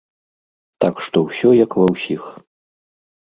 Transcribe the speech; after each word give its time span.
Так 0.85 0.95
што 1.07 1.17
ўсё 1.27 1.49
як 1.65 1.71
ва 1.81 1.85
ўсіх. 1.93 2.23